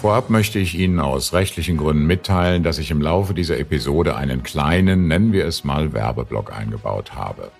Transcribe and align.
Vorab 0.00 0.30
möchte 0.30 0.58
ich 0.58 0.76
Ihnen 0.76 0.98
aus 0.98 1.34
rechtlichen 1.34 1.76
Gründen 1.76 2.06
mitteilen, 2.06 2.62
dass 2.62 2.78
ich 2.78 2.90
im 2.90 3.02
Laufe 3.02 3.34
dieser 3.34 3.58
Episode 3.58 4.16
einen 4.16 4.42
kleinen, 4.42 5.08
nennen 5.08 5.34
wir 5.34 5.44
es 5.44 5.62
mal, 5.62 5.92
Werbeblock 5.92 6.56
eingebaut 6.56 7.14
habe. 7.14 7.50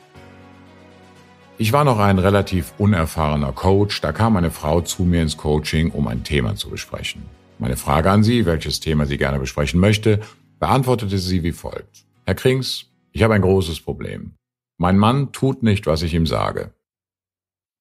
Ich 1.58 1.74
war 1.74 1.84
noch 1.84 1.98
ein 1.98 2.18
relativ 2.18 2.72
unerfahrener 2.78 3.52
Coach, 3.52 4.00
da 4.00 4.12
kam 4.12 4.38
eine 4.38 4.50
Frau 4.50 4.80
zu 4.80 5.02
mir 5.02 5.20
ins 5.20 5.36
Coaching, 5.36 5.90
um 5.90 6.08
ein 6.08 6.24
Thema 6.24 6.56
zu 6.56 6.70
besprechen. 6.70 7.24
Meine 7.58 7.76
Frage 7.76 8.10
an 8.10 8.22
Sie, 8.22 8.46
welches 8.46 8.80
Thema 8.80 9.04
sie 9.04 9.18
gerne 9.18 9.38
besprechen 9.38 9.78
möchte, 9.78 10.20
beantwortete 10.58 11.18
sie 11.18 11.42
wie 11.42 11.52
folgt. 11.52 12.06
Herr 12.24 12.36
Krings, 12.36 12.86
ich 13.12 13.22
habe 13.22 13.34
ein 13.34 13.42
großes 13.42 13.80
Problem. 13.80 14.32
Mein 14.78 14.96
Mann 14.96 15.32
tut 15.32 15.62
nicht, 15.62 15.86
was 15.86 16.00
ich 16.00 16.14
ihm 16.14 16.24
sage. 16.24 16.72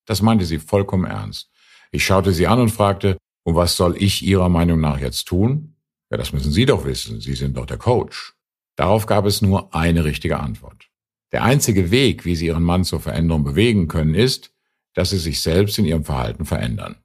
Das 0.06 0.22
meinte 0.22 0.44
sie 0.44 0.60
vollkommen 0.60 1.06
ernst. 1.06 1.50
Ich 1.92 2.04
schaute 2.04 2.34
sie 2.34 2.46
an 2.46 2.60
und 2.60 2.72
fragte, 2.72 3.16
und 3.50 3.56
was 3.56 3.76
soll 3.76 3.96
ich 3.98 4.24
Ihrer 4.24 4.48
Meinung 4.48 4.80
nach 4.80 5.00
jetzt 5.00 5.26
tun? 5.26 5.76
Ja, 6.12 6.18
das 6.18 6.34
müssen 6.34 6.52
Sie 6.52 6.66
doch 6.66 6.86
wissen. 6.86 7.20
Sie 7.20 7.34
sind 7.34 7.58
doch 7.58 7.66
der 7.66 7.78
Coach. 7.78 8.36
Darauf 8.76 9.08
gab 9.08 9.26
es 9.26 9.42
nur 9.42 9.74
eine 9.74 10.06
richtige 10.06 10.40
Antwort. 10.40 10.90
Der 11.32 11.44
einzige 11.44 11.90
Weg, 11.90 12.26
wie 12.26 12.36
Sie 12.36 12.46
Ihren 12.46 12.64
Mann 12.64 12.84
zur 12.84 13.00
Veränderung 13.00 13.44
bewegen 13.44 13.88
können, 13.88 14.14
ist, 14.14 14.54
dass 14.94 15.10
Sie 15.10 15.18
sich 15.18 15.42
selbst 15.42 15.80
in 15.80 15.86
Ihrem 15.86 16.06
Verhalten 16.06 16.46
verändern. 16.46 16.98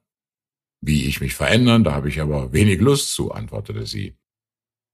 Wie 0.81 1.05
ich 1.05 1.19
mich 1.19 1.33
verändern, 1.33 1.83
da 1.83 1.93
habe 1.93 2.09
ich 2.09 2.21
aber 2.21 2.53
wenig 2.53 2.79
Lust 2.79 3.13
zu, 3.13 3.31
antwortete 3.31 3.87
sie. 3.87 4.15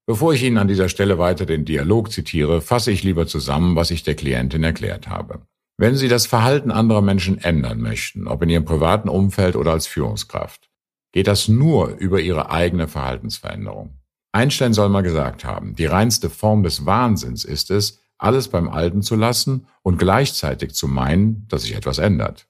Bevor 0.08 0.34
ich 0.34 0.44
Ihnen 0.44 0.58
an 0.58 0.70
dieser 0.70 0.88
Stelle 0.88 1.18
weiter 1.18 1.46
den 1.46 1.66
Dialog 1.66 2.14
zitiere, 2.14 2.62
fasse 2.62 2.92
ich 2.92 3.04
lieber 3.04 3.28
zusammen, 3.28 3.76
was 3.76 3.92
ich 3.92 4.04
der 4.04 4.16
Klientin 4.16 4.64
erklärt 4.64 5.10
habe. 5.10 5.42
Wenn 5.78 5.96
Sie 5.96 6.08
das 6.08 6.28
Verhalten 6.28 6.72
anderer 6.72 7.02
Menschen 7.02 7.40
ändern 7.40 7.82
möchten, 7.82 8.28
ob 8.28 8.42
in 8.42 8.50
Ihrem 8.50 8.66
privaten 8.66 9.10
Umfeld 9.10 9.58
oder 9.58 9.72
als 9.72 9.88
Führungskraft, 9.88 10.71
geht 11.12 11.28
das 11.28 11.48
nur 11.48 11.90
über 11.98 12.20
ihre 12.22 12.52
eigene 12.52 12.88
Verhaltensveränderung. 12.88 13.98
Einstein 14.31 14.73
soll 14.73 14.90
mal 14.90 15.02
gesagt 15.02 15.44
haben, 15.44 15.76
die 15.76 15.86
reinste 15.86 16.30
Form 16.30 16.64
des 16.64 16.86
Wahnsinns 16.86 17.44
ist 17.44 17.70
es, 17.70 18.00
alles 18.18 18.48
beim 18.48 18.70
Alten 18.70 19.02
zu 19.02 19.16
lassen 19.16 19.68
und 19.81 19.98
gleichzeitig 19.98 20.73
zu 20.73 20.88
meinen, 20.88 21.48
dass 21.48 21.64
sich 21.64 21.76
etwas 21.76 21.98
ändert. 21.98 22.48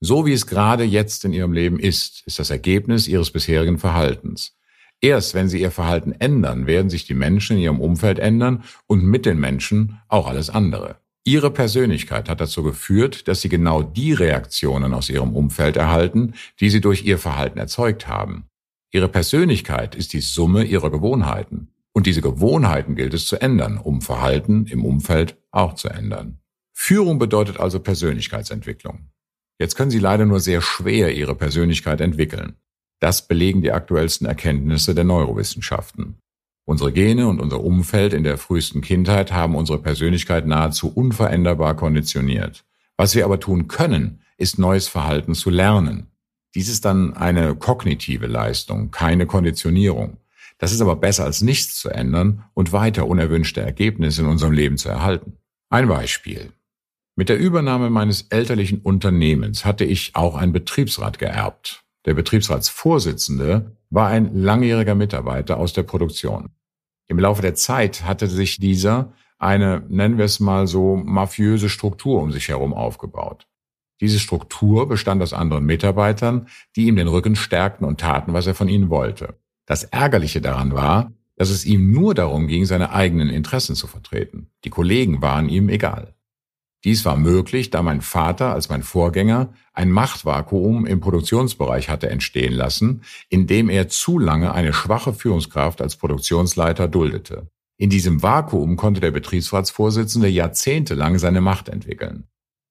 So 0.00 0.24
wie 0.24 0.32
es 0.32 0.46
gerade 0.46 0.84
jetzt 0.84 1.24
in 1.24 1.32
ihrem 1.32 1.52
Leben 1.52 1.78
ist, 1.78 2.22
ist 2.26 2.38
das 2.38 2.50
Ergebnis 2.50 3.06
ihres 3.06 3.30
bisherigen 3.30 3.78
Verhaltens. 3.78 4.56
Erst 5.00 5.34
wenn 5.34 5.48
sie 5.48 5.60
ihr 5.60 5.72
Verhalten 5.72 6.12
ändern, 6.12 6.66
werden 6.66 6.88
sich 6.88 7.04
die 7.04 7.14
Menschen 7.14 7.56
in 7.56 7.62
ihrem 7.64 7.80
Umfeld 7.80 8.18
ändern 8.18 8.62
und 8.86 9.04
mit 9.04 9.26
den 9.26 9.38
Menschen 9.38 10.00
auch 10.08 10.28
alles 10.28 10.48
andere. 10.48 11.01
Ihre 11.24 11.52
Persönlichkeit 11.52 12.28
hat 12.28 12.40
dazu 12.40 12.64
geführt, 12.64 13.28
dass 13.28 13.40
Sie 13.40 13.48
genau 13.48 13.82
die 13.82 14.12
Reaktionen 14.12 14.92
aus 14.92 15.08
Ihrem 15.08 15.36
Umfeld 15.36 15.76
erhalten, 15.76 16.34
die 16.58 16.68
Sie 16.68 16.80
durch 16.80 17.04
Ihr 17.04 17.18
Verhalten 17.18 17.58
erzeugt 17.58 18.08
haben. 18.08 18.46
Ihre 18.90 19.08
Persönlichkeit 19.08 19.94
ist 19.94 20.12
die 20.12 20.20
Summe 20.20 20.64
Ihrer 20.64 20.90
Gewohnheiten. 20.90 21.68
Und 21.92 22.06
diese 22.06 22.22
Gewohnheiten 22.22 22.96
gilt 22.96 23.14
es 23.14 23.26
zu 23.26 23.40
ändern, 23.40 23.78
um 23.78 24.00
Verhalten 24.00 24.66
im 24.66 24.84
Umfeld 24.84 25.36
auch 25.52 25.74
zu 25.74 25.88
ändern. 25.88 26.38
Führung 26.72 27.18
bedeutet 27.18 27.60
also 27.60 27.78
Persönlichkeitsentwicklung. 27.78 29.10
Jetzt 29.60 29.76
können 29.76 29.90
Sie 29.90 30.00
leider 30.00 30.24
nur 30.24 30.40
sehr 30.40 30.60
schwer 30.60 31.14
Ihre 31.14 31.36
Persönlichkeit 31.36 32.00
entwickeln. 32.00 32.56
Das 32.98 33.28
belegen 33.28 33.62
die 33.62 33.72
aktuellsten 33.72 34.26
Erkenntnisse 34.26 34.94
der 34.94 35.04
Neurowissenschaften. 35.04 36.18
Unsere 36.64 36.92
Gene 36.92 37.26
und 37.26 37.40
unser 37.40 37.62
Umfeld 37.62 38.12
in 38.12 38.22
der 38.22 38.38
frühesten 38.38 38.80
Kindheit 38.80 39.32
haben 39.32 39.56
unsere 39.56 39.78
Persönlichkeit 39.78 40.46
nahezu 40.46 40.88
unveränderbar 40.88 41.74
konditioniert. 41.74 42.64
Was 42.96 43.14
wir 43.14 43.24
aber 43.24 43.40
tun 43.40 43.66
können, 43.66 44.20
ist 44.36 44.58
neues 44.58 44.88
Verhalten 44.88 45.34
zu 45.34 45.50
lernen. 45.50 46.06
Dies 46.54 46.68
ist 46.68 46.84
dann 46.84 47.14
eine 47.14 47.54
kognitive 47.56 48.26
Leistung, 48.26 48.90
keine 48.90 49.26
Konditionierung. 49.26 50.18
Das 50.58 50.72
ist 50.72 50.80
aber 50.80 50.96
besser 50.96 51.24
als 51.24 51.42
nichts 51.42 51.80
zu 51.80 51.88
ändern 51.88 52.44
und 52.54 52.72
weiter 52.72 53.08
unerwünschte 53.08 53.60
Ergebnisse 53.60 54.22
in 54.22 54.28
unserem 54.28 54.52
Leben 54.52 54.76
zu 54.76 54.88
erhalten. 54.88 55.38
Ein 55.70 55.88
Beispiel. 55.88 56.52
Mit 57.16 57.28
der 57.28 57.38
Übernahme 57.38 57.90
meines 57.90 58.22
elterlichen 58.30 58.80
Unternehmens 58.80 59.64
hatte 59.64 59.84
ich 59.84 60.14
auch 60.14 60.36
ein 60.36 60.52
Betriebsrat 60.52 61.18
geerbt. 61.18 61.84
Der 62.04 62.14
Betriebsratsvorsitzende 62.14 63.76
war 63.90 64.08
ein 64.08 64.34
langjähriger 64.34 64.94
Mitarbeiter 64.94 65.58
aus 65.58 65.72
der 65.72 65.84
Produktion. 65.84 66.50
Im 67.06 67.18
Laufe 67.18 67.42
der 67.42 67.54
Zeit 67.54 68.04
hatte 68.04 68.26
sich 68.26 68.58
dieser 68.58 69.12
eine, 69.38 69.84
nennen 69.88 70.18
wir 70.18 70.24
es 70.24 70.40
mal 70.40 70.66
so, 70.66 70.96
mafiöse 70.96 71.68
Struktur 71.68 72.22
um 72.22 72.32
sich 72.32 72.48
herum 72.48 72.72
aufgebaut. 72.72 73.46
Diese 74.00 74.18
Struktur 74.18 74.88
bestand 74.88 75.22
aus 75.22 75.32
anderen 75.32 75.64
Mitarbeitern, 75.64 76.48
die 76.74 76.86
ihm 76.86 76.96
den 76.96 77.08
Rücken 77.08 77.36
stärkten 77.36 77.86
und 77.86 78.00
taten, 78.00 78.32
was 78.32 78.46
er 78.46 78.54
von 78.54 78.68
ihnen 78.68 78.90
wollte. 78.90 79.38
Das 79.66 79.84
Ärgerliche 79.84 80.40
daran 80.40 80.74
war, 80.74 81.12
dass 81.36 81.50
es 81.50 81.64
ihm 81.64 81.92
nur 81.92 82.14
darum 82.14 82.48
ging, 82.48 82.64
seine 82.64 82.92
eigenen 82.92 83.28
Interessen 83.28 83.76
zu 83.76 83.86
vertreten. 83.86 84.50
Die 84.64 84.70
Kollegen 84.70 85.22
waren 85.22 85.48
ihm 85.48 85.68
egal. 85.68 86.14
Dies 86.84 87.04
war 87.04 87.16
möglich, 87.16 87.70
da 87.70 87.82
mein 87.82 88.00
Vater 88.00 88.52
als 88.52 88.68
mein 88.68 88.82
Vorgänger 88.82 89.52
ein 89.72 89.90
Machtvakuum 89.90 90.84
im 90.84 91.00
Produktionsbereich 91.00 91.88
hatte 91.88 92.10
entstehen 92.10 92.52
lassen, 92.52 93.02
indem 93.28 93.68
er 93.68 93.88
zu 93.88 94.18
lange 94.18 94.52
eine 94.52 94.72
schwache 94.72 95.12
Führungskraft 95.12 95.80
als 95.80 95.96
Produktionsleiter 95.96 96.88
duldete. 96.88 97.48
In 97.78 97.88
diesem 97.88 98.22
Vakuum 98.22 98.76
konnte 98.76 99.00
der 99.00 99.12
Betriebsratsvorsitzende 99.12 100.28
jahrzehntelang 100.28 101.18
seine 101.18 101.40
Macht 101.40 101.68
entwickeln. 101.68 102.24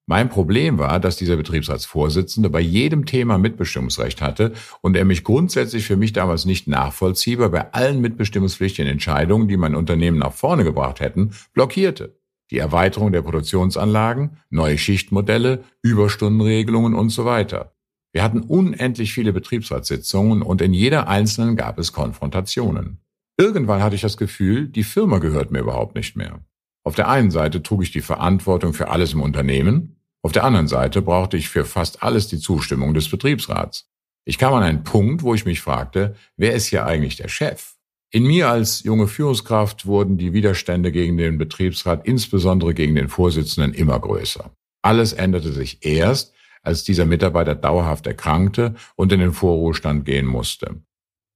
Mein 0.08 0.30
Problem 0.30 0.78
war, 0.78 1.00
dass 1.00 1.16
dieser 1.16 1.38
Betriebsratsvorsitzende 1.38 2.50
bei 2.50 2.60
jedem 2.60 3.06
Thema 3.06 3.38
Mitbestimmungsrecht 3.38 4.22
hatte 4.22 4.52
und 4.82 4.98
er 4.98 5.06
mich 5.06 5.24
grundsätzlich 5.24 5.86
für 5.86 5.96
mich 5.96 6.12
damals 6.12 6.44
nicht 6.44 6.68
nachvollziehbar 6.68 7.50
bei 7.50 7.72
allen 7.72 8.02
mitbestimmungspflichtigen 8.02 8.92
Entscheidungen, 8.92 9.48
die 9.48 9.58
mein 9.58 9.76
Unternehmen 9.76 10.18
nach 10.18 10.34
vorne 10.34 10.66
gebracht 10.66 11.00
hätten, 11.00 11.32
blockierte 11.54 12.21
die 12.52 12.58
Erweiterung 12.58 13.12
der 13.12 13.22
Produktionsanlagen, 13.22 14.38
neue 14.50 14.78
Schichtmodelle, 14.78 15.64
Überstundenregelungen 15.82 16.94
und 16.94 17.10
so 17.10 17.26
weiter. 17.26 17.74
Wir 18.14 18.24
hatten 18.24 18.42
unendlich 18.42 19.14
viele 19.14 19.34
Betriebsratssitzungen 19.34 20.42
und 20.42 20.62
in 20.62 20.74
jeder 20.74 21.08
einzelnen 21.08 21.56
gab 21.56 21.80
es 21.80 21.94
Konfrontationen. 21.94 23.00
Irgendwann 23.38 23.82
hatte 23.82 23.96
ich 23.96 24.02
das 24.02 24.18
Gefühl, 24.18 24.68
die 24.68 24.84
Firma 24.84 25.20
gehört 25.20 25.52
mir 25.52 25.60
überhaupt 25.60 25.96
nicht 25.96 26.16
mehr. 26.16 26.42
Auf 26.84 26.96
der 26.96 27.10
einen 27.10 27.32
Seite 27.32 27.64
trug 27.64 27.84
ich 27.84 27.92
die 27.92 28.02
Verantwortung 28.02 28.74
für 28.74 28.90
alles 28.90 29.14
im 29.14 29.22
Unternehmen, 29.22 29.96
auf 30.24 30.32
der 30.32 30.44
anderen 30.44 30.68
Seite 30.68 31.02
brauchte 31.02 31.36
ich 31.38 31.50
für 31.50 31.66
fast 31.66 32.04
alles 32.04 32.28
die 32.28 32.38
Zustimmung 32.38 32.94
des 32.94 33.10
Betriebsrats. 33.10 33.90
Ich 34.24 34.38
kam 34.38 34.54
an 34.54 34.64
einen 34.64 34.84
Punkt, 34.84 35.24
wo 35.24 35.34
ich 35.34 35.46
mich 35.46 35.62
fragte, 35.62 36.16
wer 36.38 36.54
ist 36.54 36.68
hier 36.68 36.86
eigentlich 36.86 37.16
der 37.16 37.28
Chef? 37.28 37.74
In 38.14 38.24
mir 38.24 38.50
als 38.50 38.84
junge 38.84 39.08
Führungskraft 39.08 39.86
wurden 39.86 40.18
die 40.18 40.34
Widerstände 40.34 40.92
gegen 40.92 41.16
den 41.16 41.38
Betriebsrat, 41.38 42.06
insbesondere 42.06 42.74
gegen 42.74 42.94
den 42.94 43.08
Vorsitzenden, 43.08 43.74
immer 43.74 43.98
größer. 43.98 44.52
Alles 44.82 45.14
änderte 45.14 45.54
sich 45.54 45.86
erst, 45.86 46.34
als 46.62 46.84
dieser 46.84 47.06
Mitarbeiter 47.06 47.56
dauerhaft 47.56 48.06
erkrankte 48.08 48.76
und 48.98 49.14
in 49.14 49.22
den 49.22 49.32
Vorruhestand 49.32 50.04
gehen 50.04 50.26
musste. 50.26 50.82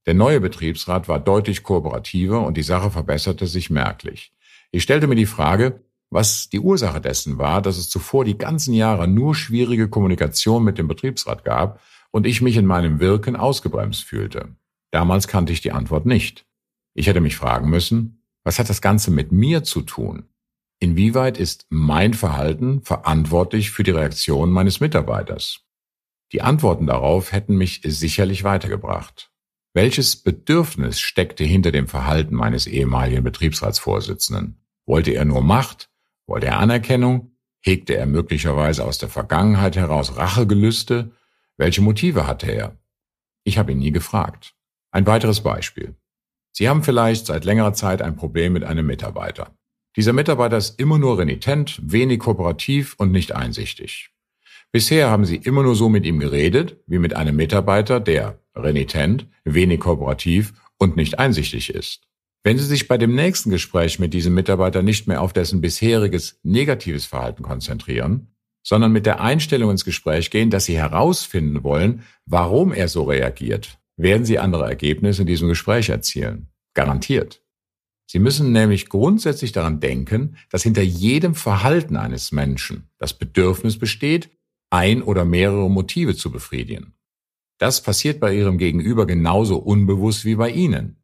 Der 0.06 0.16
neue 0.16 0.42
Betriebsrat 0.42 1.08
war 1.08 1.22
deutlich 1.22 1.64
kooperativer 1.64 2.46
und 2.46 2.58
die 2.58 2.64
Sache 2.64 2.92
verbesserte 2.92 3.48
sich 3.48 3.70
merklich. 3.70 4.34
Ich 4.70 4.84
stellte 4.84 5.08
mir 5.08 5.16
die 5.16 5.26
Frage, 5.26 5.80
was 6.10 6.50
die 6.50 6.60
Ursache 6.60 7.00
dessen 7.00 7.38
war, 7.38 7.62
dass 7.62 7.78
es 7.78 7.90
zuvor 7.90 8.26
die 8.26 8.38
ganzen 8.38 8.74
Jahre 8.74 9.08
nur 9.08 9.34
schwierige 9.34 9.88
Kommunikation 9.88 10.66
mit 10.66 10.78
dem 10.78 10.90
Betriebsrat 10.90 11.46
gab 11.46 11.80
und 12.12 12.28
ich 12.28 12.42
mich 12.42 12.58
in 12.58 12.66
meinem 12.66 13.00
Wirken 13.00 13.38
ausgebremst 13.38 14.04
fühlte. 14.04 14.50
Damals 14.92 15.30
kannte 15.30 15.54
ich 15.54 15.62
die 15.62 15.72
Antwort 15.72 16.06
nicht. 16.06 16.46
Ich 16.96 17.08
hätte 17.08 17.22
mich 17.22 17.36
fragen 17.36 17.70
müssen, 17.70 18.24
was 18.44 18.58
hat 18.58 18.70
das 18.70 18.82
Ganze 18.82 19.12
mit 19.12 19.32
mir 19.32 19.64
zu 19.64 19.82
tun? 19.82 20.30
Inwieweit 20.80 21.38
ist 21.38 21.66
mein 21.70 22.14
Verhalten 22.14 22.82
verantwortlich 22.82 23.72
für 23.72 23.84
die 23.84 23.92
Reaktion 23.92 24.50
meines 24.50 24.80
Mitarbeiters? 24.80 25.62
Die 26.32 26.42
Antworten 26.42 26.88
darauf 26.88 27.32
hätten 27.32 27.58
mich 27.58 27.82
sicherlich 27.84 28.44
weitergebracht. 28.44 29.32
Welches 29.74 30.16
Bedürfnis 30.16 31.02
steckte 31.02 31.44
hinter 31.44 31.74
dem 31.74 31.88
Verhalten 31.88 32.34
meines 32.34 32.66
ehemaligen 32.66 33.24
Betriebsratsvorsitzenden? 33.24 34.62
Wollte 34.86 35.12
er 35.12 35.26
nur 35.26 35.42
Macht? 35.42 35.90
Wollte 36.28 36.48
er 36.48 36.60
Anerkennung? 36.60 37.36
Hegte 37.62 37.98
er 37.98 38.06
möglicherweise 38.06 38.86
aus 38.86 39.00
der 39.00 39.10
Vergangenheit 39.10 39.76
heraus 39.76 40.16
Rachegelüste? 40.16 41.12
Welche 41.58 41.82
Motive 41.82 42.26
hatte 42.26 42.50
er? 42.50 42.78
Ich 43.44 43.58
habe 43.58 43.74
ihn 43.74 43.80
nie 43.80 43.92
gefragt. 43.92 44.56
Ein 44.92 45.06
weiteres 45.08 45.42
Beispiel. 45.42 45.96
Sie 46.58 46.70
haben 46.70 46.84
vielleicht 46.84 47.26
seit 47.26 47.44
längerer 47.44 47.74
Zeit 47.74 48.02
ein 48.02 48.16
Problem 48.16 48.54
mit 48.54 48.64
einem 48.64 48.86
Mitarbeiter. 48.86 49.54
Dieser 49.98 50.14
Mitarbeiter 50.14 50.56
ist 50.56 50.80
immer 50.80 50.98
nur 50.98 51.20
renitent, 51.20 51.82
wenig 51.84 52.20
kooperativ 52.20 52.96
und 52.98 53.12
nicht 53.12 53.36
einsichtig. 53.36 54.12
Bisher 54.72 55.10
haben 55.10 55.26
Sie 55.26 55.36
immer 55.36 55.64
nur 55.64 55.76
so 55.76 55.90
mit 55.90 56.06
ihm 56.06 56.18
geredet, 56.18 56.78
wie 56.88 56.98
mit 56.98 57.14
einem 57.14 57.36
Mitarbeiter, 57.36 58.00
der 58.00 58.40
renitent, 58.56 59.28
wenig 59.44 59.82
kooperativ 59.82 60.54
und 60.78 60.96
nicht 60.96 61.20
einsichtig 61.20 61.76
ist. 61.76 62.04
Wenn 62.42 62.58
Sie 62.58 62.64
sich 62.64 62.88
bei 62.88 62.98
dem 62.98 63.16
nächsten 63.16 63.50
Gespräch 63.50 64.00
mit 64.00 64.14
diesem 64.14 64.34
Mitarbeiter 64.34 64.82
nicht 64.82 65.08
mehr 65.10 65.22
auf 65.22 65.34
dessen 65.34 65.60
bisheriges 65.60 66.40
negatives 66.44 67.06
Verhalten 67.06 67.44
konzentrieren, 67.44 68.28
sondern 68.64 68.94
mit 68.94 69.06
der 69.06 69.20
Einstellung 69.20 69.72
ins 69.72 69.84
Gespräch 69.84 70.32
gehen, 70.32 70.52
dass 70.52 70.64
Sie 70.64 70.78
herausfinden 70.78 71.66
wollen, 71.66 72.04
warum 72.26 72.72
er 72.72 72.88
so 72.88 73.04
reagiert, 73.04 73.78
werden 73.98 74.26
Sie 74.26 74.40
andere 74.40 74.66
Ergebnisse 74.66 75.22
in 75.22 75.28
diesem 75.28 75.48
Gespräch 75.48 75.90
erzielen. 75.90 76.50
Garantiert. 76.74 77.42
Sie 78.08 78.20
müssen 78.20 78.52
nämlich 78.52 78.90
grundsätzlich 78.90 79.52
daran 79.52 79.80
denken, 79.80 80.38
dass 80.50 80.64
hinter 80.64 80.84
jedem 80.84 81.34
Verhalten 81.34 81.96
eines 81.96 82.32
Menschen 82.32 82.90
das 82.98 83.14
Bedürfnis 83.14 83.80
besteht, 83.80 84.30
ein 84.70 85.02
oder 85.02 85.26
mehrere 85.26 85.70
Motive 85.70 86.16
zu 86.16 86.32
befriedigen. 86.32 86.94
Das 87.58 87.82
passiert 87.82 88.20
bei 88.20 88.36
Ihrem 88.36 88.58
Gegenüber 88.58 89.06
genauso 89.06 89.58
unbewusst 89.58 90.26
wie 90.26 90.36
bei 90.36 90.50
Ihnen. 90.50 90.98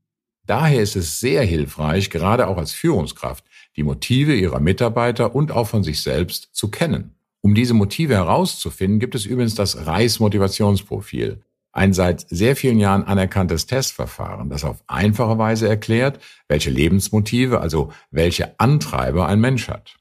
Daher 0.46 0.82
ist 0.82 0.96
es 0.96 1.20
sehr 1.20 1.44
hilfreich, 1.44 2.10
gerade 2.10 2.48
auch 2.48 2.58
als 2.58 2.74
Führungskraft, 2.74 3.46
die 3.78 3.84
Motive 3.84 4.36
Ihrer 4.36 4.60
Mitarbeiter 4.60 5.34
und 5.34 5.52
auch 5.52 5.68
von 5.68 5.84
sich 5.84 6.02
selbst 6.02 6.50
zu 6.52 6.70
kennen. 6.70 7.16
Um 7.42 7.56
diese 7.56 7.74
Motive 7.74 8.16
herauszufinden, 8.16 9.00
gibt 9.00 9.16
es 9.16 9.26
übrigens 9.26 9.56
das 9.56 9.86
Reis-Motivationsprofil, 9.88 11.42
ein 11.72 11.94
seit 11.94 12.26
sehr 12.30 12.56
vielen 12.56 12.80
Jahren 12.80 13.04
anerkanntes 13.04 13.66
Testverfahren, 13.66 14.50
das 14.50 14.64
auf 14.64 14.84
einfache 14.88 15.38
Weise 15.38 15.68
erklärt, 15.68 16.20
welche 16.48 16.70
Lebensmotive, 16.70 17.62
also 17.62 17.92
welche 18.12 18.60
Antreiber 18.60 19.28
ein 19.28 19.40
Mensch 19.40 19.70
hat. 19.70 19.98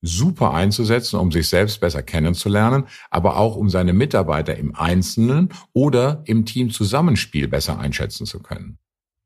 Super 0.00 0.54
einzusetzen, 0.54 1.18
um 1.18 1.32
sich 1.32 1.48
selbst 1.48 1.80
besser 1.80 2.02
kennenzulernen, 2.02 2.84
aber 3.10 3.36
auch 3.36 3.56
um 3.56 3.68
seine 3.68 3.92
Mitarbeiter 3.92 4.56
im 4.56 4.76
Einzelnen 4.76 5.48
oder 5.72 6.22
im 6.26 6.44
Teamzusammenspiel 6.44 7.48
besser 7.48 7.80
einschätzen 7.80 8.24
zu 8.24 8.40
können. 8.40 8.78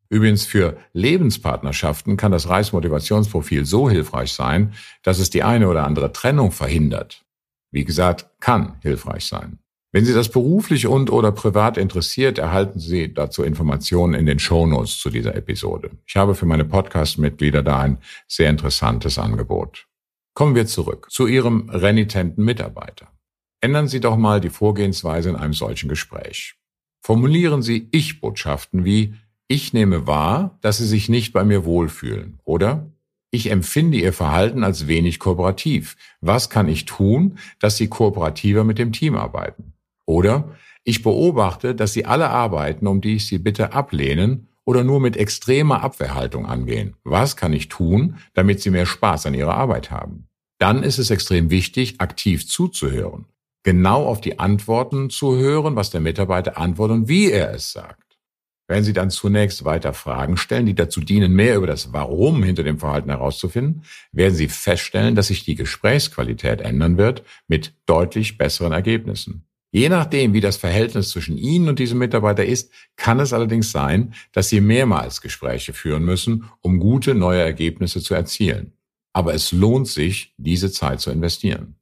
Übrigens 0.09 0.45
für 0.45 0.77
Lebenspartnerschaften 0.93 2.17
kann 2.17 2.33
das 2.33 2.49
Reismotivationsprofil 2.49 3.65
so 3.65 3.89
hilfreich 3.89 4.33
sein, 4.33 4.75
dass 5.03 5.19
es 5.19 5.31
die 5.31 5.43
eine 5.43 5.69
oder 5.69 5.87
andere 5.87 6.13
Trennung 6.13 6.53
verhindert. 6.53 7.25
Wie 7.71 7.85
gesagt, 7.85 8.29
kann 8.39 8.77
hilfreich 8.83 9.25
sein. 9.25 9.62
Wenn 9.95 10.07
Sie 10.07 10.15
das 10.15 10.31
beruflich 10.31 10.87
und 10.87 11.13
oder 11.13 11.33
privat 11.33 11.77
interessiert, 11.77 12.39
erhalten 12.39 12.81
Sie 12.81 13.13
dazu 13.13 13.43
Informationen 13.43 14.15
in 14.15 14.25
den 14.25 14.39
Shownotes 14.39 14.99
zu 14.99 15.11
dieser 15.11 15.35
Episode. 15.35 15.91
Ich 16.07 16.17
habe 16.17 16.35
für 16.35 16.47
meine 16.47 16.65
Podcast-Mitglieder 16.65 17.63
da 17.63 17.81
ein 17.81 17.99
sehr 18.27 18.49
interessantes 18.49 19.19
Angebot. 19.19 19.87
Kommen 20.33 20.55
wir 20.55 20.67
zurück 20.67 21.09
zu 21.11 21.27
Ihrem 21.27 21.69
renitenten 21.69 22.43
Mitarbeiter. 22.43 23.09
Ändern 23.61 23.87
Sie 23.87 24.01
doch 24.01 24.17
mal 24.17 24.41
die 24.41 24.49
Vorgehensweise 24.49 25.29
in 25.29 25.37
einem 25.37 25.53
solchen 25.53 25.91
Gespräch. 25.91 26.55
Formulieren 27.03 27.61
Sie 27.61 27.89
Ich-Botschaften 27.91 28.87
wie 28.87 29.15
Ich 29.47 29.75
nehme 29.75 30.07
wahr, 30.07 30.57
dass 30.63 30.79
Sie 30.79 30.87
sich 30.87 31.11
nicht 31.11 31.35
bei 31.35 31.45
mir 31.45 31.67
wohlfühlen 31.67 32.39
oder 32.45 32.91
ich 33.31 33.51
empfinde 33.51 33.99
Ihr 33.99 34.15
Verhalten 34.15 34.65
als 34.65 34.87
wenig 34.87 35.19
kooperativ. 35.19 35.97
Was 36.23 36.49
kann 36.49 36.69
ich 36.69 36.87
tun, 36.87 37.39
dass 37.59 37.77
Sie 37.77 37.89
kooperativer 37.89 38.65
mit 38.65 38.79
dem 38.79 38.93
Team 38.93 39.17
arbeiten? 39.17 39.75
Oder 40.07 40.57
ich 40.85 41.03
beobachte, 41.03 41.75
dass 41.75 41.93
Sie 41.93 42.05
alle 42.05 42.31
Arbeiten, 42.31 42.87
um 42.87 43.01
die 43.01 43.17
ich 43.17 43.27
Sie 43.27 43.39
bitte, 43.39 43.73
ablehnen 43.73 44.49
oder 44.65 44.85
nur 44.85 45.01
mit 45.01 45.17
extremer 45.17 45.83
Abwehrhaltung 45.83 46.47
angehen. 46.47 46.97
Was 47.05 47.37
kann 47.37 47.53
ich 47.53 47.69
tun, 47.69 48.17
damit 48.35 48.61
Sie 48.61 48.71
mehr 48.71 48.87
Spaß 48.87 49.27
an 49.27 49.35
Ihrer 49.35 49.55
Arbeit 49.55 49.91
haben? 49.91 50.29
Dann 50.59 50.83
ist 50.83 50.99
es 50.99 51.11
extrem 51.11 51.51
wichtig, 51.51 52.01
aktiv 52.01 52.47
zuzuhören. 52.47 53.27
Genau 53.65 54.07
auf 54.07 54.21
die 54.21 54.39
Antworten 54.39 55.11
zu 55.11 55.37
hören, 55.37 55.77
was 55.77 55.91
der 55.91 56.01
Mitarbeiter 56.01 56.59
antwortet 56.59 56.97
und 56.97 57.09
wie 57.09 57.31
er 57.31 57.53
es 57.55 57.73
sagt. 57.73 58.03
Wenn 58.69 58.85
Sie 58.85 58.93
dann 58.93 59.11
zunächst 59.11 59.65
weiter 59.65 59.93
Fragen 59.93 60.37
stellen, 60.37 60.67
die 60.67 60.75
dazu 60.75 61.01
dienen, 61.01 61.33
mehr 61.35 61.57
über 61.57 61.67
das 61.67 61.93
Warum 61.93 62.43
hinter 62.43 62.63
dem 62.63 62.79
Verhalten 62.79 63.11
herauszufinden, 63.11 63.85
werden 64.13 64.35
Sie 64.35 64.49
feststellen, 64.49 65.15
dass 65.15 65.29
sich 65.29 65.45
die 65.45 65.57
Gesprächsqualität 65.57 66.61
ändern 66.61 66.97
wird 66.97 67.23
mit 67.49 67.75
deutlich 67.87 68.39
besseren 68.39 68.73
Ergebnissen. 68.73 69.45
Je 69.75 69.89
nachdem, 69.89 70.35
wie 70.35 70.43
das 70.43 70.59
Verhältnis 70.59 71.09
zwischen 71.09 71.39
Ihnen 71.39 71.71
und 71.71 71.79
diesem 71.79 71.99
Mitarbeiter 71.99 72.45
ist, 72.45 72.71
kann 72.97 73.19
es 73.21 73.33
allerdings 73.33 73.73
sein, 73.73 74.13
dass 74.33 74.51
Sie 74.51 74.61
mehrmals 74.61 75.23
Gespräche 75.23 75.73
führen 75.73 76.05
müssen, 76.05 76.45
um 76.61 76.79
gute 76.79 77.15
neue 77.15 77.41
Ergebnisse 77.41 78.03
zu 78.03 78.15
erzielen. 78.15 78.75
Aber 79.15 79.33
es 79.33 79.51
lohnt 79.51 79.89
sich, 79.89 80.35
diese 80.37 80.71
Zeit 80.71 81.01
zu 81.01 81.11
investieren. 81.11 81.77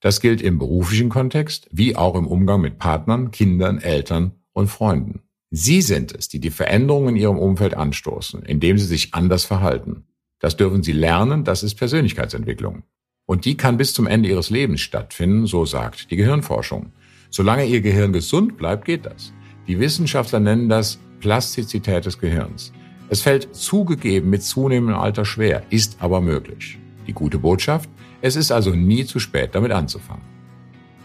Das 0.00 0.20
gilt 0.20 0.42
im 0.42 0.58
beruflichen 0.58 1.08
Kontext 1.08 1.66
wie 1.72 1.96
auch 1.96 2.14
im 2.14 2.26
Umgang 2.26 2.60
mit 2.60 2.78
Partnern, 2.78 3.30
Kindern, 3.30 3.78
Eltern 3.78 4.32
und 4.52 4.68
Freunden. 4.68 5.22
Sie 5.50 5.80
sind 5.80 6.12
es, 6.12 6.28
die 6.28 6.40
die 6.40 6.50
Veränderungen 6.50 7.16
in 7.16 7.22
Ihrem 7.22 7.38
Umfeld 7.38 7.74
anstoßen, 7.74 8.42
indem 8.42 8.76
Sie 8.76 8.86
sich 8.86 9.14
anders 9.14 9.46
verhalten. 9.46 10.04
Das 10.40 10.58
dürfen 10.58 10.82
Sie 10.82 10.92
lernen, 10.92 11.44
das 11.44 11.62
ist 11.62 11.74
Persönlichkeitsentwicklung. 11.76 12.82
Und 13.26 13.46
die 13.46 13.56
kann 13.56 13.78
bis 13.78 13.94
zum 13.94 14.06
Ende 14.06 14.28
Ihres 14.28 14.50
Lebens 14.50 14.80
stattfinden, 14.82 15.46
so 15.46 15.64
sagt 15.64 16.10
die 16.10 16.16
Gehirnforschung. 16.16 16.92
Solange 17.30 17.64
Ihr 17.64 17.80
Gehirn 17.80 18.12
gesund 18.12 18.56
bleibt, 18.56 18.84
geht 18.84 19.06
das. 19.06 19.32
Die 19.68 19.78
Wissenschaftler 19.78 20.40
nennen 20.40 20.68
das 20.68 20.98
Plastizität 21.20 22.04
des 22.04 22.18
Gehirns. 22.18 22.72
Es 23.08 23.22
fällt 23.22 23.54
zugegeben 23.54 24.30
mit 24.30 24.42
zunehmendem 24.42 25.00
Alter 25.00 25.24
schwer, 25.24 25.62
ist 25.70 25.96
aber 26.00 26.20
möglich. 26.20 26.78
Die 27.06 27.12
gute 27.12 27.38
Botschaft, 27.38 27.88
es 28.20 28.36
ist 28.36 28.50
also 28.50 28.70
nie 28.70 29.04
zu 29.04 29.20
spät, 29.20 29.54
damit 29.54 29.72
anzufangen. 29.72 30.24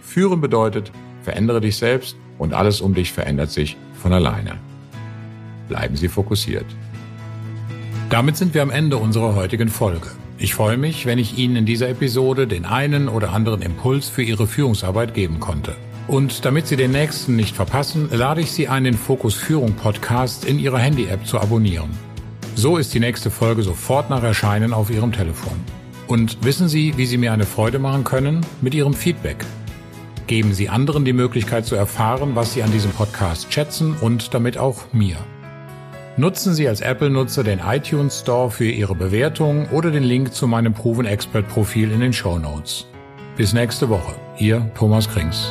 Führen 0.02 0.42
bedeutet, 0.42 0.92
verändere 1.22 1.62
dich 1.62 1.78
selbst 1.78 2.16
und 2.38 2.54
alles 2.54 2.82
um 2.82 2.94
dich 2.94 3.12
verändert 3.12 3.52
sich 3.52 3.78
von 3.94 4.12
alleine. 4.12 4.58
Bleiben 5.68 5.96
Sie 5.96 6.08
fokussiert. 6.08 6.66
Damit 8.10 8.38
sind 8.38 8.54
wir 8.54 8.62
am 8.62 8.70
Ende 8.70 8.98
unserer 8.98 9.36
heutigen 9.36 9.70
Folge. 9.70 10.08
Ich 10.38 10.54
freue 10.54 10.78
mich, 10.78 11.06
wenn 11.06 11.18
ich 11.18 11.38
Ihnen 11.38 11.56
in 11.56 11.66
dieser 11.66 11.90
Episode 11.90 12.46
den 12.46 12.66
einen 12.66 13.10
oder 13.10 13.32
anderen 13.32 13.62
Impuls 13.62 14.10
für 14.10 14.22
Ihre 14.22 14.48
Führungsarbeit 14.48 15.14
geben 15.14 15.40
konnte. 15.40 15.76
Und 16.08 16.46
damit 16.46 16.68
Sie 16.68 16.76
den 16.76 16.92
nächsten 16.92 17.36
nicht 17.36 17.56
verpassen, 17.56 18.10
lade 18.12 18.42
ich 18.42 18.52
Sie 18.52 18.68
ein, 18.68 18.84
den 18.84 18.94
Fokus 18.94 19.34
Führung 19.34 19.74
Podcast 19.74 20.46
in 20.46 20.60
Ihrer 20.60 20.78
Handy-App 20.78 21.26
zu 21.26 21.40
abonnieren. 21.40 21.90
So 22.54 22.78
ist 22.78 22.94
die 22.94 23.00
nächste 23.00 23.32
Folge 23.32 23.64
sofort 23.64 24.10
nach 24.10 24.24
Erscheinen 24.24 24.72
auf 24.72 24.90
Ihrem 24.92 25.12
Telefon. 25.12 25.60
Und 26.08 26.44
wissen 26.44 26.70
Sie, 26.70 26.96
wie 26.98 27.08
Sie 27.08 27.18
mir 27.18 27.34
eine 27.34 27.46
Freude 27.46 27.80
machen 27.80 28.04
können? 28.04 28.46
Mit 28.62 28.76
Ihrem 28.76 28.94
Feedback. 28.94 29.44
Geben 30.28 30.54
Sie 30.54 30.70
anderen 30.70 31.06
die 31.06 31.14
Möglichkeit 31.14 31.66
zu 31.66 31.76
erfahren, 31.76 32.32
was 32.36 32.54
Sie 32.54 32.62
an 32.62 32.72
diesem 32.72 32.92
Podcast 32.92 33.52
schätzen 33.52 33.96
und 34.00 34.34
damit 34.34 34.58
auch 34.58 34.94
mir. 34.94 35.18
Nutzen 36.18 36.54
Sie 36.54 36.68
als 36.68 36.82
Apple-Nutzer 36.82 37.44
den 37.44 37.60
iTunes 37.60 38.22
Store 38.22 38.50
für 38.50 38.70
Ihre 38.70 38.96
Bewertung 38.96 39.68
oder 39.70 39.92
den 39.92 40.04
Link 40.04 40.34
zu 40.34 40.48
meinem 40.48 40.74
Proven 40.74 41.06
Expert 41.06 41.48
Profil 41.50 41.92
in 41.92 42.00
den 42.00 42.14
Show 42.14 42.40
Notes. 42.40 42.86
Bis 43.36 43.54
nächste 43.54 43.90
Woche. 43.90 44.16
Ihr 44.38 44.72
Thomas 44.76 45.10
Krings. 45.10 45.50